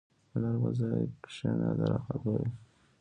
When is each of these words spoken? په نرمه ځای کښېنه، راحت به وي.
په 0.29 0.35
نرمه 0.41 0.71
ځای 0.79 1.03
کښېنه، 1.23 1.67
راحت 1.79 2.19
به 2.23 2.31
وي. 2.37 2.49